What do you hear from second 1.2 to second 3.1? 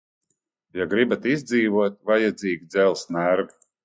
izdzīvot, vajadzīgi dzelzs